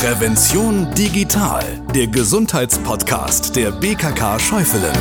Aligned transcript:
Prävention 0.00 0.88
digital, 0.94 1.62
der 1.94 2.06
Gesundheitspodcast 2.06 3.54
der 3.54 3.70
BKK 3.70 4.38
Schäufelen. 4.38 4.94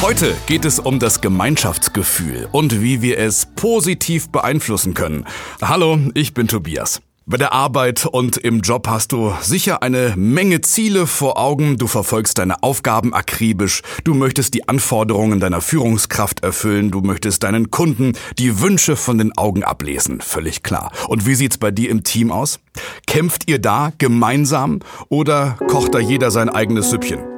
Heute 0.00 0.36
geht 0.46 0.64
es 0.64 0.78
um 0.78 1.00
das 1.00 1.20
Gemeinschaftsgefühl 1.20 2.48
und 2.52 2.80
wie 2.80 3.02
wir 3.02 3.18
es 3.18 3.46
positiv 3.46 4.28
beeinflussen 4.28 4.94
können. 4.94 5.26
Hallo, 5.60 5.98
ich 6.14 6.32
bin 6.32 6.46
Tobias. 6.46 7.02
Bei 7.26 7.38
der 7.38 7.52
Arbeit 7.52 8.04
und 8.04 8.36
im 8.36 8.60
Job 8.60 8.86
hast 8.86 9.12
du 9.12 9.32
sicher 9.40 9.82
eine 9.82 10.12
Menge 10.14 10.60
Ziele 10.60 11.06
vor 11.06 11.38
Augen, 11.38 11.78
du 11.78 11.86
verfolgst 11.86 12.36
deine 12.36 12.62
Aufgaben 12.62 13.14
akribisch, 13.14 13.80
du 14.04 14.12
möchtest 14.12 14.52
die 14.52 14.68
Anforderungen 14.68 15.40
deiner 15.40 15.62
Führungskraft 15.62 16.40
erfüllen, 16.40 16.90
du 16.90 17.00
möchtest 17.00 17.42
deinen 17.42 17.70
Kunden 17.70 18.12
die 18.38 18.60
Wünsche 18.60 18.94
von 18.96 19.16
den 19.16 19.34
Augen 19.38 19.64
ablesen, 19.64 20.20
völlig 20.20 20.62
klar. 20.62 20.92
Und 21.08 21.24
wie 21.24 21.34
sieht's 21.34 21.56
bei 21.56 21.70
dir 21.70 21.88
im 21.88 22.04
Team 22.04 22.30
aus? 22.30 22.60
Kämpft 23.06 23.48
ihr 23.48 23.58
da 23.58 23.94
gemeinsam 23.96 24.80
oder 25.08 25.56
kocht 25.66 25.94
da 25.94 26.00
jeder 26.00 26.30
sein 26.30 26.50
eigenes 26.50 26.90
Süppchen? 26.90 27.33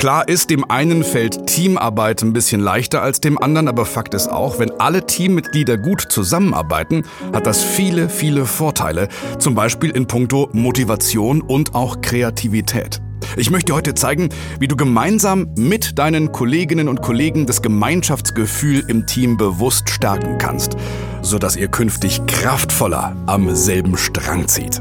Klar 0.00 0.26
ist, 0.28 0.48
dem 0.48 0.64
einen 0.70 1.04
fällt 1.04 1.46
Teamarbeit 1.46 2.22
ein 2.22 2.32
bisschen 2.32 2.62
leichter 2.62 3.02
als 3.02 3.20
dem 3.20 3.36
anderen, 3.36 3.68
aber 3.68 3.84
Fakt 3.84 4.14
ist 4.14 4.28
auch, 4.32 4.58
wenn 4.58 4.70
alle 4.80 5.04
Teammitglieder 5.04 5.76
gut 5.76 6.00
zusammenarbeiten, 6.00 7.04
hat 7.34 7.46
das 7.46 7.62
viele, 7.62 8.08
viele 8.08 8.46
Vorteile, 8.46 9.08
zum 9.38 9.54
Beispiel 9.54 9.90
in 9.90 10.06
puncto 10.06 10.48
Motivation 10.54 11.42
und 11.42 11.74
auch 11.74 12.00
Kreativität. 12.00 13.02
Ich 13.36 13.50
möchte 13.50 13.74
heute 13.74 13.94
zeigen, 13.94 14.30
wie 14.58 14.68
du 14.68 14.74
gemeinsam 14.74 15.48
mit 15.58 15.98
deinen 15.98 16.32
Kolleginnen 16.32 16.88
und 16.88 17.02
Kollegen 17.02 17.44
das 17.44 17.60
Gemeinschaftsgefühl 17.60 18.82
im 18.88 19.06
Team 19.06 19.36
bewusst 19.36 19.90
stärken 19.90 20.38
kannst, 20.38 20.78
sodass 21.20 21.56
ihr 21.56 21.68
künftig 21.68 22.24
kraftvoller 22.26 23.14
am 23.26 23.54
selben 23.54 23.98
Strang 23.98 24.48
zieht. 24.48 24.80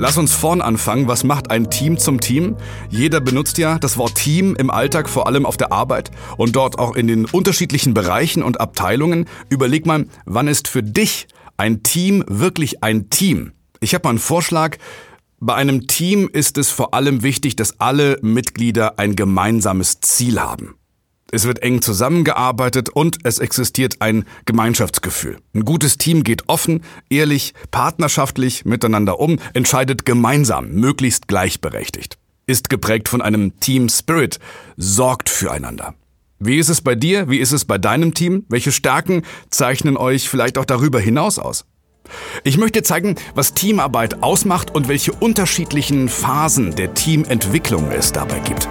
Lass 0.00 0.16
uns 0.16 0.34
vorn 0.34 0.62
anfangen. 0.62 1.08
Was 1.08 1.24
macht 1.24 1.50
ein 1.50 1.68
Team 1.68 1.98
zum 1.98 2.20
Team? 2.20 2.56
Jeder 2.88 3.20
benutzt 3.20 3.58
ja 3.58 3.78
das 3.78 3.98
Wort 3.98 4.14
Team 4.14 4.56
im 4.56 4.70
Alltag, 4.70 5.10
vor 5.10 5.26
allem 5.26 5.44
auf 5.44 5.58
der 5.58 5.72
Arbeit 5.72 6.10
und 6.38 6.56
dort 6.56 6.78
auch 6.78 6.96
in 6.96 7.06
den 7.06 7.26
unterschiedlichen 7.26 7.92
Bereichen 7.92 8.42
und 8.42 8.62
Abteilungen. 8.62 9.26
Überleg 9.50 9.84
mal, 9.84 10.06
wann 10.24 10.48
ist 10.48 10.68
für 10.68 10.82
dich 10.82 11.28
ein 11.58 11.82
Team 11.82 12.24
wirklich 12.26 12.82
ein 12.82 13.10
Team? 13.10 13.52
Ich 13.80 13.92
habe 13.92 14.04
mal 14.04 14.10
einen 14.10 14.18
Vorschlag. 14.20 14.78
Bei 15.38 15.54
einem 15.54 15.86
Team 15.86 16.30
ist 16.32 16.56
es 16.56 16.70
vor 16.70 16.94
allem 16.94 17.22
wichtig, 17.22 17.56
dass 17.56 17.78
alle 17.78 18.16
Mitglieder 18.22 18.98
ein 18.98 19.16
gemeinsames 19.16 20.00
Ziel 20.00 20.40
haben. 20.40 20.79
Es 21.32 21.44
wird 21.44 21.62
eng 21.62 21.80
zusammengearbeitet 21.80 22.88
und 22.88 23.18
es 23.24 23.38
existiert 23.38 23.96
ein 24.00 24.24
Gemeinschaftsgefühl. 24.46 25.38
Ein 25.54 25.64
gutes 25.64 25.96
Team 25.96 26.24
geht 26.24 26.48
offen, 26.48 26.82
ehrlich, 27.08 27.54
partnerschaftlich 27.70 28.64
miteinander 28.64 29.20
um, 29.20 29.38
entscheidet 29.54 30.04
gemeinsam, 30.04 30.70
möglichst 30.72 31.28
gleichberechtigt. 31.28 32.18
Ist 32.46 32.68
geprägt 32.68 33.08
von 33.08 33.22
einem 33.22 33.60
Team 33.60 33.88
Spirit, 33.88 34.40
sorgt 34.76 35.28
füreinander. 35.28 35.94
Wie 36.40 36.58
ist 36.58 36.68
es 36.68 36.80
bei 36.80 36.94
dir? 36.94 37.28
Wie 37.28 37.38
ist 37.38 37.52
es 37.52 37.64
bei 37.64 37.78
deinem 37.78 38.14
Team? 38.14 38.44
Welche 38.48 38.72
Stärken 38.72 39.22
zeichnen 39.50 39.96
euch 39.96 40.28
vielleicht 40.28 40.58
auch 40.58 40.64
darüber 40.64 40.98
hinaus 40.98 41.38
aus? 41.38 41.64
Ich 42.42 42.56
möchte 42.56 42.82
zeigen, 42.82 43.16
was 43.34 43.54
Teamarbeit 43.54 44.22
ausmacht 44.22 44.74
und 44.74 44.88
welche 44.88 45.12
unterschiedlichen 45.12 46.08
Phasen 46.08 46.74
der 46.74 46.94
Teamentwicklung 46.94 47.90
es 47.92 48.10
dabei 48.10 48.40
gibt. 48.40 48.68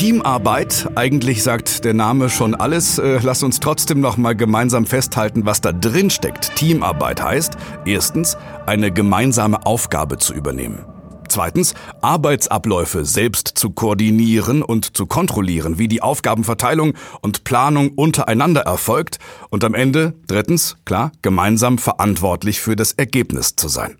Teamarbeit, 0.00 0.88
eigentlich 0.94 1.42
sagt 1.42 1.84
der 1.84 1.92
Name 1.92 2.30
schon 2.30 2.54
alles. 2.54 2.96
Äh, 2.96 3.20
lass 3.22 3.42
uns 3.42 3.60
trotzdem 3.60 4.00
noch 4.00 4.16
mal 4.16 4.34
gemeinsam 4.34 4.86
festhalten, 4.86 5.44
was 5.44 5.60
da 5.60 5.72
drin 5.72 6.08
steckt. 6.08 6.56
Teamarbeit 6.56 7.22
heißt, 7.22 7.58
erstens, 7.84 8.38
eine 8.64 8.90
gemeinsame 8.90 9.66
Aufgabe 9.66 10.16
zu 10.16 10.32
übernehmen. 10.32 10.86
Zweitens, 11.28 11.74
Arbeitsabläufe 12.00 13.04
selbst 13.04 13.48
zu 13.48 13.72
koordinieren 13.72 14.62
und 14.62 14.96
zu 14.96 15.04
kontrollieren, 15.04 15.76
wie 15.76 15.86
die 15.86 16.00
Aufgabenverteilung 16.00 16.94
und 17.20 17.44
Planung 17.44 17.90
untereinander 17.90 18.62
erfolgt. 18.62 19.18
Und 19.50 19.64
am 19.64 19.74
Ende, 19.74 20.14
drittens, 20.26 20.78
klar, 20.86 21.12
gemeinsam 21.20 21.76
verantwortlich 21.76 22.62
für 22.62 22.74
das 22.74 22.92
Ergebnis 22.92 23.54
zu 23.54 23.68
sein. 23.68 23.98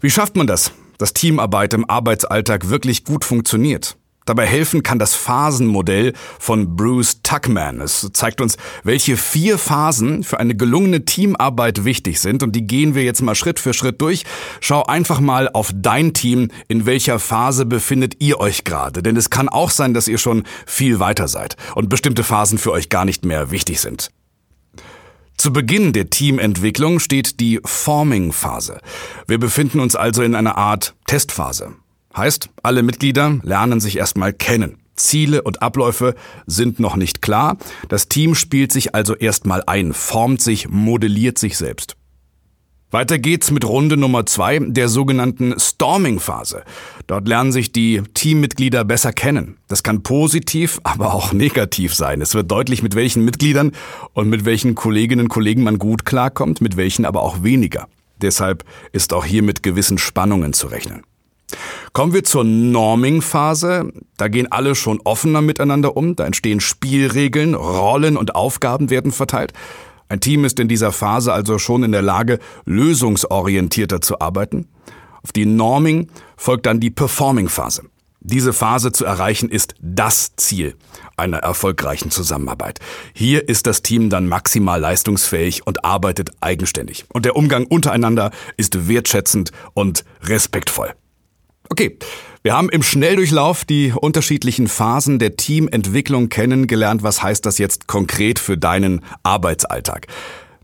Wie 0.00 0.08
schafft 0.08 0.36
man 0.36 0.46
das, 0.46 0.72
dass 0.96 1.12
Teamarbeit 1.12 1.74
im 1.74 1.84
Arbeitsalltag 1.90 2.70
wirklich 2.70 3.04
gut 3.04 3.26
funktioniert? 3.26 3.98
Dabei 4.24 4.46
helfen 4.46 4.82
kann 4.82 4.98
das 4.98 5.14
Phasenmodell 5.14 6.12
von 6.38 6.76
Bruce 6.76 7.22
Tuckman. 7.22 7.80
Es 7.80 8.08
zeigt 8.12 8.40
uns, 8.40 8.56
welche 8.84 9.16
vier 9.16 9.58
Phasen 9.58 10.22
für 10.22 10.38
eine 10.38 10.54
gelungene 10.54 11.04
Teamarbeit 11.04 11.84
wichtig 11.84 12.20
sind 12.20 12.42
und 12.42 12.54
die 12.54 12.66
gehen 12.66 12.94
wir 12.94 13.02
jetzt 13.02 13.22
mal 13.22 13.34
Schritt 13.34 13.58
für 13.58 13.74
Schritt 13.74 14.00
durch. 14.00 14.24
Schau 14.60 14.84
einfach 14.84 15.20
mal 15.20 15.48
auf 15.48 15.72
dein 15.74 16.14
Team, 16.14 16.48
in 16.68 16.86
welcher 16.86 17.18
Phase 17.18 17.66
befindet 17.66 18.16
ihr 18.20 18.38
euch 18.38 18.64
gerade, 18.64 19.02
denn 19.02 19.16
es 19.16 19.30
kann 19.30 19.48
auch 19.48 19.70
sein, 19.70 19.94
dass 19.94 20.08
ihr 20.08 20.18
schon 20.18 20.44
viel 20.66 21.00
weiter 21.00 21.26
seid 21.26 21.56
und 21.74 21.88
bestimmte 21.88 22.22
Phasen 22.22 22.58
für 22.58 22.72
euch 22.72 22.88
gar 22.88 23.04
nicht 23.04 23.24
mehr 23.24 23.50
wichtig 23.50 23.80
sind. 23.80 24.10
Zu 25.36 25.52
Beginn 25.52 25.92
der 25.92 26.08
Teamentwicklung 26.08 27.00
steht 27.00 27.40
die 27.40 27.60
Forming-Phase. 27.64 28.80
Wir 29.26 29.38
befinden 29.38 29.80
uns 29.80 29.96
also 29.96 30.22
in 30.22 30.36
einer 30.36 30.56
Art 30.56 30.94
Testphase. 31.06 31.74
Heißt, 32.16 32.50
alle 32.62 32.82
Mitglieder 32.82 33.38
lernen 33.42 33.80
sich 33.80 33.96
erstmal 33.96 34.32
kennen. 34.32 34.78
Ziele 34.94 35.42
und 35.42 35.62
Abläufe 35.62 36.14
sind 36.46 36.78
noch 36.78 36.96
nicht 36.96 37.22
klar. 37.22 37.56
Das 37.88 38.08
Team 38.08 38.34
spielt 38.34 38.72
sich 38.72 38.94
also 38.94 39.14
erstmal 39.14 39.62
ein, 39.66 39.94
formt 39.94 40.40
sich, 40.40 40.68
modelliert 40.68 41.38
sich 41.38 41.56
selbst. 41.56 41.96
Weiter 42.90 43.18
geht's 43.18 43.50
mit 43.50 43.64
Runde 43.64 43.96
Nummer 43.96 44.26
zwei, 44.26 44.58
der 44.58 44.90
sogenannten 44.90 45.58
Storming-Phase. 45.58 46.62
Dort 47.06 47.26
lernen 47.26 47.50
sich 47.50 47.72
die 47.72 48.02
Teammitglieder 48.12 48.84
besser 48.84 49.14
kennen. 49.14 49.56
Das 49.66 49.82
kann 49.82 50.02
positiv, 50.02 50.78
aber 50.84 51.14
auch 51.14 51.32
negativ 51.32 51.94
sein. 51.94 52.20
Es 52.20 52.34
wird 52.34 52.50
deutlich, 52.50 52.82
mit 52.82 52.94
welchen 52.94 53.24
Mitgliedern 53.24 53.72
und 54.12 54.28
mit 54.28 54.44
welchen 54.44 54.74
Kolleginnen 54.74 55.24
und 55.24 55.30
Kollegen 55.30 55.62
man 55.62 55.78
gut 55.78 56.04
klarkommt, 56.04 56.60
mit 56.60 56.76
welchen 56.76 57.06
aber 57.06 57.22
auch 57.22 57.42
weniger. 57.42 57.88
Deshalb 58.20 58.62
ist 58.92 59.14
auch 59.14 59.24
hier 59.24 59.42
mit 59.42 59.62
gewissen 59.62 59.96
Spannungen 59.96 60.52
zu 60.52 60.66
rechnen. 60.66 61.02
Kommen 61.92 62.12
wir 62.12 62.24
zur 62.24 62.44
Norming-Phase. 62.44 63.92
Da 64.16 64.28
gehen 64.28 64.50
alle 64.50 64.74
schon 64.74 65.00
offener 65.04 65.42
miteinander 65.42 65.96
um. 65.96 66.16
Da 66.16 66.24
entstehen 66.24 66.60
Spielregeln, 66.60 67.54
Rollen 67.54 68.16
und 68.16 68.34
Aufgaben 68.34 68.90
werden 68.90 69.12
verteilt. 69.12 69.52
Ein 70.08 70.20
Team 70.20 70.44
ist 70.44 70.60
in 70.60 70.68
dieser 70.68 70.92
Phase 70.92 71.32
also 71.32 71.58
schon 71.58 71.84
in 71.84 71.92
der 71.92 72.02
Lage, 72.02 72.38
lösungsorientierter 72.66 74.00
zu 74.00 74.20
arbeiten. 74.20 74.68
Auf 75.22 75.32
die 75.32 75.46
Norming 75.46 76.08
folgt 76.36 76.66
dann 76.66 76.80
die 76.80 76.90
Performing-Phase. 76.90 77.84
Diese 78.24 78.52
Phase 78.52 78.92
zu 78.92 79.04
erreichen 79.04 79.48
ist 79.48 79.74
das 79.80 80.36
Ziel 80.36 80.76
einer 81.16 81.38
erfolgreichen 81.38 82.12
Zusammenarbeit. 82.12 82.78
Hier 83.14 83.48
ist 83.48 83.66
das 83.66 83.82
Team 83.82 84.10
dann 84.10 84.28
maximal 84.28 84.80
leistungsfähig 84.80 85.66
und 85.66 85.84
arbeitet 85.84 86.30
eigenständig. 86.40 87.04
Und 87.12 87.24
der 87.24 87.34
Umgang 87.34 87.66
untereinander 87.66 88.30
ist 88.56 88.86
wertschätzend 88.86 89.50
und 89.74 90.04
respektvoll. 90.22 90.94
Okay, 91.72 91.96
wir 92.42 92.52
haben 92.52 92.68
im 92.68 92.82
Schnelldurchlauf 92.82 93.64
die 93.64 93.94
unterschiedlichen 93.98 94.68
Phasen 94.68 95.18
der 95.18 95.36
Teamentwicklung 95.38 96.28
kennengelernt. 96.28 97.02
Was 97.02 97.22
heißt 97.22 97.46
das 97.46 97.56
jetzt 97.56 97.86
konkret 97.86 98.38
für 98.38 98.58
deinen 98.58 99.00
Arbeitsalltag? 99.22 100.06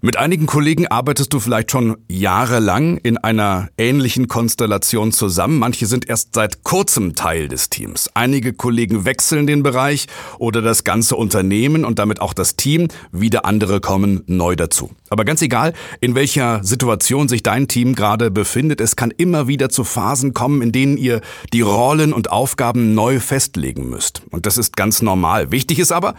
Mit 0.02 0.18
einigen 0.18 0.44
Kollegen 0.44 0.86
arbeitest 0.86 1.32
du 1.32 1.40
vielleicht 1.40 1.70
schon 1.70 1.96
jahrelang 2.08 2.98
in 2.98 3.16
einer 3.16 3.70
ähnlichen 3.78 4.28
Konstellation 4.28 5.10
zusammen. 5.10 5.58
Manche 5.58 5.86
sind 5.86 6.06
erst 6.06 6.34
seit 6.34 6.62
kurzem 6.62 7.14
Teil 7.14 7.48
des 7.48 7.70
Teams. 7.70 8.10
Einige 8.12 8.52
Kollegen 8.52 9.06
wechseln 9.06 9.46
den 9.46 9.62
Bereich 9.62 10.08
oder 10.38 10.60
das 10.60 10.84
ganze 10.84 11.16
Unternehmen 11.16 11.86
und 11.86 11.98
damit 11.98 12.20
auch 12.20 12.34
das 12.34 12.54
Team. 12.54 12.88
Wieder 13.12 13.46
andere 13.46 13.80
kommen 13.80 14.24
neu 14.26 14.56
dazu. 14.56 14.90
Aber 15.10 15.24
ganz 15.24 15.42
egal, 15.42 15.72
in 16.00 16.14
welcher 16.14 16.62
Situation 16.64 17.28
sich 17.28 17.42
dein 17.42 17.68
Team 17.68 17.94
gerade 17.94 18.30
befindet, 18.30 18.80
es 18.80 18.96
kann 18.96 19.10
immer 19.10 19.48
wieder 19.48 19.68
zu 19.68 19.84
Phasen 19.84 20.34
kommen, 20.34 20.62
in 20.62 20.72
denen 20.72 20.96
ihr 20.96 21.20
die 21.52 21.60
Rollen 21.60 22.12
und 22.12 22.30
Aufgaben 22.30 22.94
neu 22.94 23.20
festlegen 23.20 23.88
müsst. 23.88 24.22
Und 24.30 24.46
das 24.46 24.58
ist 24.58 24.76
ganz 24.76 25.02
normal. 25.02 25.50
Wichtig 25.50 25.78
ist 25.78 25.92
aber, 25.92 26.14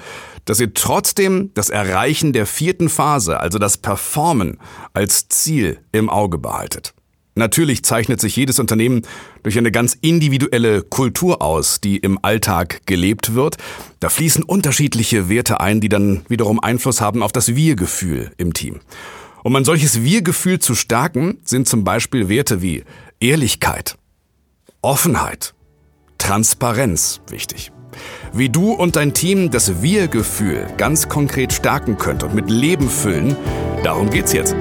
dass 0.46 0.60
ihr 0.60 0.74
trotzdem 0.74 1.52
das 1.54 1.70
Erreichen 1.70 2.34
der 2.34 2.46
vierten 2.46 2.90
Phase, 2.90 3.40
also 3.40 3.60
das 3.60 3.78
Performen, 3.78 4.58
als 4.94 5.28
Ziel 5.30 5.80
im 5.92 6.10
Auge 6.10 6.38
behaltet. 6.38 6.94
Natürlich 7.40 7.84
zeichnet 7.84 8.20
sich 8.20 8.36
jedes 8.36 8.60
Unternehmen 8.60 9.02
durch 9.44 9.58
eine 9.58 9.72
ganz 9.72 9.98
individuelle 10.02 10.84
Kultur 10.84 11.42
aus, 11.42 11.80
die 11.80 11.98
im 11.98 12.20
Alltag 12.22 12.82
gelebt 12.86 13.34
wird. 13.34 13.56
Da 14.02 14.10
fließen 14.10 14.44
unterschiedliche 14.44 15.30
Werte 15.30 15.62
ein, 15.62 15.80
die 15.80 15.88
dann 15.88 16.22
wiederum 16.28 16.60
Einfluss 16.60 17.00
haben 17.00 17.24
auf 17.24 17.32
das 17.32 17.56
Wir-Gefühl 17.56 18.32
im 18.38 18.54
Team. 18.54 18.82
Um 19.44 19.56
ein 19.56 19.64
solches 19.64 20.04
Wir-Gefühl 20.04 20.60
zu 20.60 20.76
stärken, 20.76 21.40
sind 21.46 21.68
zum 21.68 21.86
Beispiel 21.86 22.28
Werte 22.28 22.62
wie 22.62 22.84
Ehrlichkeit, 23.22 23.96
Offenheit, 24.82 25.54
Transparenz 26.18 27.22
wichtig. 27.30 27.72
Wie 28.34 28.50
du 28.50 28.74
und 28.74 28.98
dein 28.98 29.14
Team 29.14 29.50
das 29.50 29.82
Wir-Gefühl 29.82 30.68
ganz 30.78 31.08
konkret 31.08 31.54
stärken 31.54 31.98
könnt 31.98 32.24
und 32.24 32.36
mit 32.36 32.50
Leben 32.50 32.90
füllen, 32.90 33.38
darum 33.84 34.10
geht's 34.10 34.34
jetzt. 34.34 34.56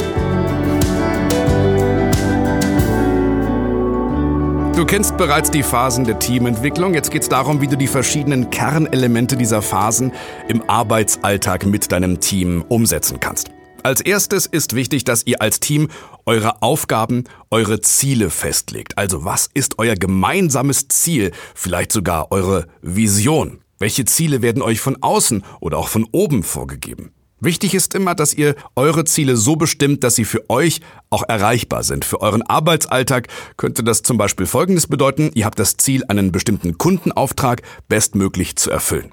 Du 4.78 4.86
kennst 4.86 5.16
bereits 5.16 5.50
die 5.50 5.64
Phasen 5.64 6.04
der 6.04 6.20
Teamentwicklung. 6.20 6.94
Jetzt 6.94 7.10
geht 7.10 7.22
es 7.22 7.28
darum, 7.28 7.60
wie 7.60 7.66
du 7.66 7.76
die 7.76 7.88
verschiedenen 7.88 8.48
Kernelemente 8.50 9.36
dieser 9.36 9.60
Phasen 9.60 10.12
im 10.46 10.62
Arbeitsalltag 10.70 11.66
mit 11.66 11.90
deinem 11.90 12.20
Team 12.20 12.64
umsetzen 12.68 13.18
kannst. 13.18 13.50
Als 13.82 14.00
erstes 14.00 14.46
ist 14.46 14.76
wichtig, 14.76 15.02
dass 15.02 15.26
ihr 15.26 15.42
als 15.42 15.58
Team 15.58 15.88
eure 16.26 16.62
Aufgaben, 16.62 17.24
eure 17.50 17.80
Ziele 17.80 18.30
festlegt. 18.30 18.96
Also 18.96 19.24
was 19.24 19.50
ist 19.52 19.80
euer 19.80 19.96
gemeinsames 19.96 20.86
Ziel? 20.86 21.32
Vielleicht 21.56 21.90
sogar 21.90 22.30
eure 22.30 22.68
Vision. 22.80 23.58
Welche 23.80 24.04
Ziele 24.04 24.42
werden 24.42 24.62
euch 24.62 24.78
von 24.78 25.02
außen 25.02 25.42
oder 25.58 25.78
auch 25.78 25.88
von 25.88 26.06
oben 26.12 26.44
vorgegeben? 26.44 27.10
Wichtig 27.40 27.74
ist 27.74 27.94
immer, 27.94 28.16
dass 28.16 28.34
ihr 28.34 28.56
eure 28.74 29.04
Ziele 29.04 29.36
so 29.36 29.54
bestimmt, 29.54 30.02
dass 30.02 30.16
sie 30.16 30.24
für 30.24 30.50
euch 30.50 30.80
auch 31.08 31.22
erreichbar 31.28 31.84
sind. 31.84 32.04
Für 32.04 32.20
euren 32.20 32.42
Arbeitsalltag 32.42 33.28
könnte 33.56 33.84
das 33.84 34.02
zum 34.02 34.18
Beispiel 34.18 34.46
Folgendes 34.46 34.88
bedeuten. 34.88 35.30
Ihr 35.34 35.44
habt 35.44 35.58
das 35.58 35.76
Ziel, 35.76 36.02
einen 36.08 36.32
bestimmten 36.32 36.78
Kundenauftrag 36.78 37.62
bestmöglich 37.88 38.56
zu 38.56 38.70
erfüllen. 38.70 39.12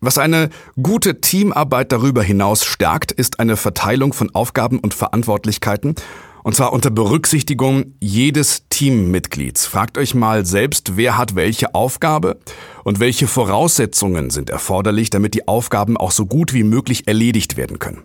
Was 0.00 0.18
eine 0.18 0.50
gute 0.80 1.22
Teamarbeit 1.22 1.90
darüber 1.92 2.22
hinaus 2.22 2.64
stärkt, 2.64 3.12
ist 3.12 3.40
eine 3.40 3.56
Verteilung 3.56 4.12
von 4.12 4.34
Aufgaben 4.34 4.78
und 4.78 4.92
Verantwortlichkeiten 4.92 5.94
und 6.46 6.54
zwar 6.54 6.72
unter 6.72 6.90
Berücksichtigung 6.90 7.94
jedes 7.98 8.65
Teammitglieds. 8.76 9.64
Fragt 9.64 9.96
euch 9.96 10.14
mal 10.14 10.44
selbst, 10.44 10.98
wer 10.98 11.16
hat 11.16 11.34
welche 11.34 11.74
Aufgabe 11.74 12.36
und 12.84 13.00
welche 13.00 13.26
Voraussetzungen 13.26 14.28
sind 14.28 14.50
erforderlich, 14.50 15.08
damit 15.08 15.32
die 15.32 15.48
Aufgaben 15.48 15.96
auch 15.96 16.10
so 16.10 16.26
gut 16.26 16.52
wie 16.52 16.62
möglich 16.62 17.08
erledigt 17.08 17.56
werden 17.56 17.78
können. 17.78 18.02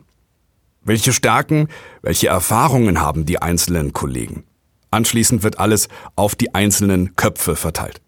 Welche 0.81 1.11
Stärken, 1.11 1.67
welche 2.01 2.29
Erfahrungen 2.29 3.01
haben 3.01 3.25
die 3.25 3.41
einzelnen 3.41 3.91
Kollegen? 3.91 4.45
Anschließend 4.91 5.43
wird 5.43 5.59
alles 5.59 5.89
auf 6.15 6.35
die 6.35 6.55
einzelnen 6.55 7.17
Köpfe 7.17 7.57
verteilt. 7.57 7.99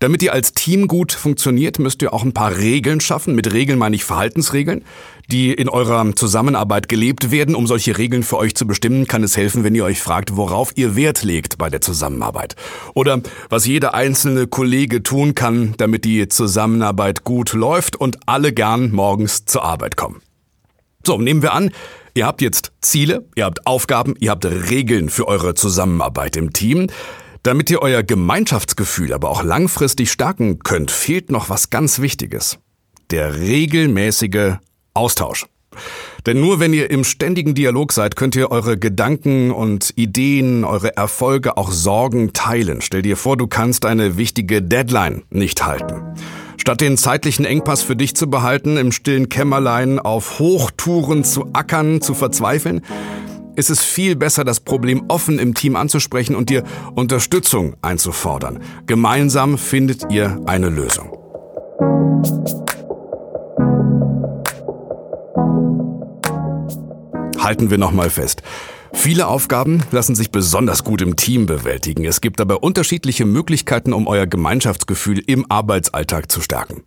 Damit 0.00 0.22
ihr 0.22 0.32
als 0.32 0.52
Team 0.52 0.86
gut 0.86 1.12
funktioniert, 1.12 1.80
müsst 1.80 2.02
ihr 2.02 2.12
auch 2.12 2.22
ein 2.22 2.32
paar 2.32 2.56
Regeln 2.56 3.00
schaffen. 3.00 3.34
Mit 3.34 3.52
Regeln 3.52 3.78
meine 3.80 3.96
ich 3.96 4.04
Verhaltensregeln, 4.04 4.84
die 5.28 5.52
in 5.52 5.68
eurer 5.68 6.14
Zusammenarbeit 6.14 6.88
gelebt 6.88 7.32
werden. 7.32 7.56
Um 7.56 7.66
solche 7.66 7.98
Regeln 7.98 8.22
für 8.22 8.36
euch 8.36 8.54
zu 8.54 8.64
bestimmen, 8.64 9.08
kann 9.08 9.24
es 9.24 9.36
helfen, 9.36 9.64
wenn 9.64 9.74
ihr 9.74 9.84
euch 9.84 10.00
fragt, 10.00 10.36
worauf 10.36 10.70
ihr 10.76 10.94
Wert 10.94 11.24
legt 11.24 11.58
bei 11.58 11.68
der 11.68 11.80
Zusammenarbeit. 11.80 12.54
Oder 12.94 13.20
was 13.48 13.66
jeder 13.66 13.94
einzelne 13.94 14.46
Kollege 14.46 15.02
tun 15.02 15.34
kann, 15.34 15.74
damit 15.78 16.04
die 16.04 16.28
Zusammenarbeit 16.28 17.24
gut 17.24 17.52
läuft 17.52 17.96
und 17.96 18.18
alle 18.26 18.52
gern 18.52 18.92
morgens 18.92 19.46
zur 19.46 19.64
Arbeit 19.64 19.96
kommen. 19.96 20.22
So, 21.04 21.18
nehmen 21.18 21.42
wir 21.42 21.54
an, 21.54 21.72
ihr 22.14 22.26
habt 22.26 22.40
jetzt 22.40 22.70
Ziele, 22.80 23.26
ihr 23.34 23.46
habt 23.46 23.66
Aufgaben, 23.66 24.14
ihr 24.20 24.30
habt 24.30 24.44
Regeln 24.44 25.08
für 25.08 25.26
eure 25.26 25.54
Zusammenarbeit 25.54 26.36
im 26.36 26.52
Team. 26.52 26.86
Damit 27.42 27.70
ihr 27.70 27.82
euer 27.82 28.02
Gemeinschaftsgefühl 28.02 29.12
aber 29.12 29.30
auch 29.30 29.42
langfristig 29.42 30.10
stärken 30.10 30.58
könnt, 30.60 30.90
fehlt 30.90 31.30
noch 31.30 31.48
was 31.48 31.70
ganz 31.70 32.00
Wichtiges. 32.00 32.58
Der 33.10 33.38
regelmäßige 33.38 34.56
Austausch. 34.94 35.46
Denn 36.26 36.40
nur 36.40 36.60
wenn 36.60 36.72
ihr 36.72 36.90
im 36.90 37.04
ständigen 37.04 37.54
Dialog 37.54 37.92
seid, 37.92 38.16
könnt 38.16 38.34
ihr 38.36 38.50
eure 38.50 38.76
Gedanken 38.76 39.50
und 39.50 39.92
Ideen, 39.96 40.64
eure 40.64 40.96
Erfolge, 40.96 41.56
auch 41.56 41.70
Sorgen 41.70 42.32
teilen. 42.32 42.80
Stell 42.80 43.02
dir 43.02 43.16
vor, 43.16 43.36
du 43.36 43.46
kannst 43.46 43.86
eine 43.86 44.16
wichtige 44.16 44.60
Deadline 44.60 45.22
nicht 45.30 45.64
halten. 45.64 46.02
Statt 46.56 46.80
den 46.80 46.98
zeitlichen 46.98 47.44
Engpass 47.44 47.82
für 47.82 47.96
dich 47.96 48.14
zu 48.16 48.28
behalten, 48.28 48.76
im 48.76 48.92
stillen 48.92 49.28
Kämmerlein 49.28 49.98
auf 49.98 50.38
Hochtouren 50.38 51.24
zu 51.24 51.50
ackern, 51.52 52.00
zu 52.00 52.14
verzweifeln, 52.14 52.82
ist 53.58 53.70
es 53.70 53.82
viel 53.82 54.14
besser, 54.14 54.44
das 54.44 54.60
Problem 54.60 55.02
offen 55.08 55.40
im 55.40 55.52
Team 55.52 55.74
anzusprechen 55.74 56.36
und 56.36 56.48
dir 56.48 56.62
Unterstützung 56.94 57.74
einzufordern. 57.82 58.60
Gemeinsam 58.86 59.58
findet 59.58 60.12
ihr 60.12 60.40
eine 60.46 60.68
Lösung. 60.68 61.10
Halten 67.40 67.70
wir 67.70 67.78
nochmal 67.78 68.10
fest. 68.10 68.42
Viele 68.92 69.28
Aufgaben 69.28 69.82
lassen 69.90 70.14
sich 70.14 70.30
besonders 70.30 70.84
gut 70.84 71.02
im 71.02 71.16
Team 71.16 71.46
bewältigen. 71.46 72.04
Es 72.04 72.20
gibt 72.20 72.40
aber 72.40 72.62
unterschiedliche 72.62 73.24
Möglichkeiten, 73.24 73.92
um 73.92 74.06
euer 74.06 74.26
Gemeinschaftsgefühl 74.26 75.22
im 75.26 75.50
Arbeitsalltag 75.50 76.30
zu 76.30 76.40
stärken. 76.40 76.82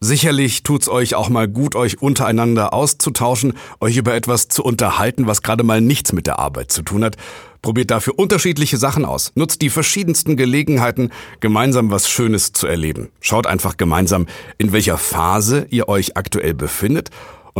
Sicherlich 0.00 0.62
tut's 0.62 0.88
euch 0.88 1.14
auch 1.14 1.28
mal 1.28 1.46
gut, 1.46 1.76
euch 1.76 2.00
untereinander 2.00 2.72
auszutauschen, 2.72 3.52
euch 3.80 3.98
über 3.98 4.14
etwas 4.14 4.48
zu 4.48 4.64
unterhalten, 4.64 5.26
was 5.26 5.42
gerade 5.42 5.62
mal 5.62 5.82
nichts 5.82 6.14
mit 6.14 6.26
der 6.26 6.38
Arbeit 6.38 6.72
zu 6.72 6.82
tun 6.82 7.04
hat. 7.04 7.16
Probiert 7.60 7.90
dafür 7.90 8.18
unterschiedliche 8.18 8.78
Sachen 8.78 9.04
aus. 9.04 9.32
Nutzt 9.34 9.60
die 9.60 9.68
verschiedensten 9.68 10.38
Gelegenheiten, 10.38 11.10
gemeinsam 11.40 11.90
was 11.90 12.08
Schönes 12.08 12.52
zu 12.52 12.66
erleben. 12.66 13.10
Schaut 13.20 13.46
einfach 13.46 13.76
gemeinsam, 13.76 14.26
in 14.56 14.72
welcher 14.72 14.96
Phase 14.96 15.66
ihr 15.68 15.88
euch 15.88 16.16
aktuell 16.16 16.54
befindet 16.54 17.10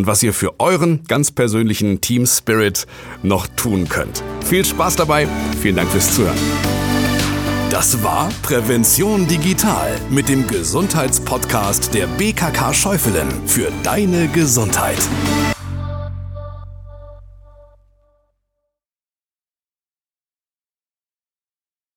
und 0.01 0.07
was 0.07 0.23
ihr 0.23 0.33
für 0.33 0.59
euren 0.59 1.05
ganz 1.09 1.31
persönlichen 1.31 2.01
Team 2.01 2.25
Spirit 2.27 2.87
noch 3.23 3.47
tun 3.49 3.87
könnt. 3.87 4.23
Viel 4.47 4.65
Spaß 4.65 4.97
dabei. 4.97 5.29
Vielen 5.61 5.77
Dank 5.77 5.91
fürs 5.91 6.15
Zuhören. 6.15 6.39
Das 7.69 8.03
war 8.03 8.31
Prävention 8.41 9.29
Digital 9.29 10.01
mit 10.09 10.31
dem 10.31 10.47
Gesundheitspodcast 10.47 11.93
der 11.93 12.07
BKK 12.07 12.73
Schäufelen 12.73 13.29
für 13.47 13.71
deine 13.83 14.29
Gesundheit. 14.29 14.99